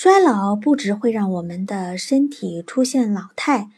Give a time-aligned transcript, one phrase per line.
[0.00, 3.68] 衰老不只会让我们的身体出现老态，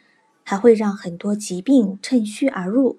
[0.42, 2.98] 还会让很多疾病趁虚而入。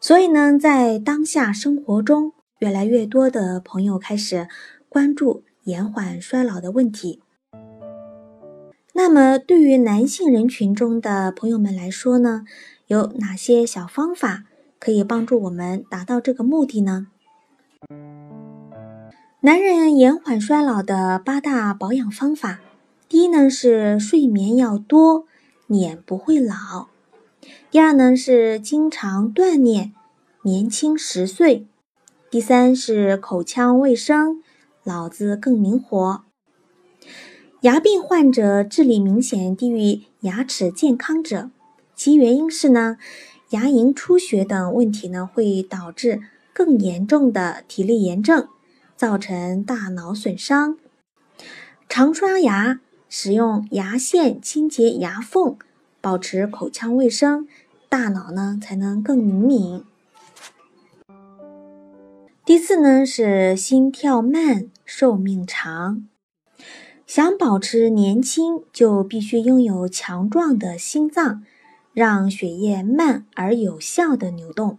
[0.00, 4.46] 所以呢，在当下生活中，越来越多的朋友开始
[4.88, 7.20] 关注延缓衰老的问题。
[8.92, 12.44] 那么，对于男性人群中的朋友们来说呢，
[12.86, 14.44] 有哪些小方法
[14.78, 17.08] 可以帮助我们达到这个目的呢？
[19.42, 22.60] 男人延缓衰老的八大保养方法，
[23.08, 25.24] 第一呢是睡眠要多，
[25.66, 26.88] 脸不会老；
[27.70, 29.94] 第二呢是经常锻炼，
[30.42, 31.64] 年轻十岁；
[32.30, 34.42] 第三是口腔卫生，
[34.84, 36.22] 脑子更灵活。
[37.62, 41.48] 牙病患者智力明显低于牙齿健康者，
[41.94, 42.98] 其原因是呢，
[43.52, 46.20] 牙龈出血等问题呢会导致
[46.52, 48.46] 更严重的体力炎症。
[49.00, 50.76] 造成大脑损伤，
[51.88, 55.56] 常刷牙，使用牙线清洁牙缝，
[56.02, 57.48] 保持口腔卫生，
[57.88, 59.82] 大脑呢才能更灵敏。
[62.44, 66.06] 第四呢是心跳慢，寿命长。
[67.06, 71.42] 想保持年轻，就必须拥有强壮的心脏，
[71.94, 74.78] 让血液慢而有效的流动。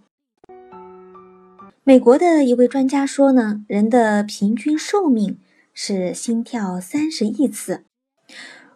[1.84, 5.40] 美国的一位专家说呢，人的平均寿命
[5.74, 7.86] 是心跳三十亿次，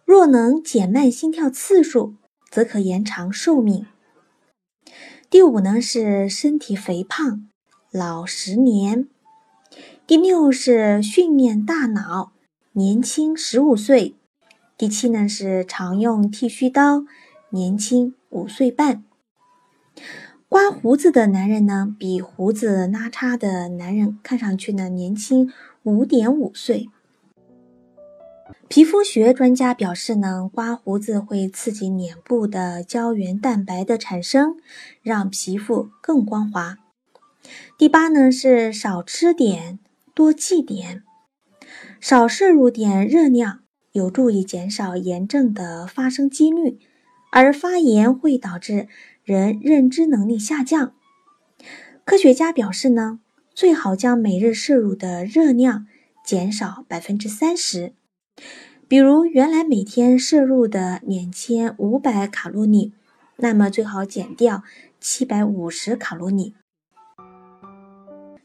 [0.04, 2.16] 若能减慢心跳次数，
[2.50, 3.86] 则可延长寿命。
[5.30, 7.48] 第五呢是身体肥胖，
[7.92, 9.08] 老十年。
[10.08, 12.32] 第六是训练大脑，
[12.72, 14.16] 年轻十五岁。
[14.76, 17.06] 第七呢是常用剃须刀，
[17.52, 19.04] 年轻五岁半。
[20.48, 25.52] 刮胡子的男人呢，比胡子拉碴的男人看上去呢年轻
[25.84, 26.88] 五点五岁。
[28.68, 34.56] 皮肤学专家表示呢，刮胡子会刺激脸部的胶原蛋白的产生，
[35.02, 36.78] 让皮肤更光滑。
[37.78, 39.80] 第八呢是少吃点，
[40.14, 41.04] 多忌点，
[42.00, 46.80] 少摄入点热量，有助于减少炎症的发生几率，
[47.36, 48.88] 而发炎会导致。
[49.26, 50.94] 人认知能力下降，
[52.06, 53.20] 科学家表示呢，
[53.56, 55.88] 最好将每日摄入的热量
[56.24, 57.94] 减少百分之三十。
[58.88, 62.94] 比如原来每天摄入的两千五百卡路里，
[63.38, 64.64] 那么最好减掉
[65.02, 66.54] 七百五十卡路里。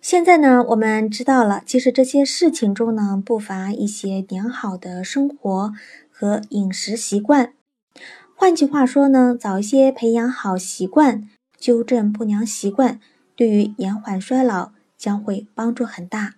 [0.00, 5.74] 现在呢，我们知道了，其实这些事情中呢，不乏一些良好的生活
[6.10, 7.52] 和饮食习惯。
[8.40, 11.28] 换句话说呢，早一些培养好习惯，
[11.58, 12.98] 纠正不良习惯，
[13.36, 16.36] 对于延缓衰老将会帮助很大。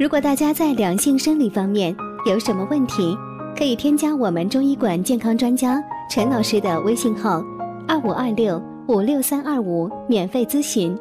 [0.00, 1.94] 如果大家在两性生理方面
[2.26, 3.16] 有什么问题，
[3.56, 7.40] 可以添加我们中医馆健康专家陈老师的微信号：
[7.86, 10.98] 二五二六五六三二五，免费咨询。